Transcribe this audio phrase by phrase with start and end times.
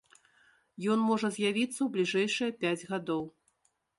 [0.93, 3.23] Ён можа з'явіцца ў бліжэйшыя пяць гадоў.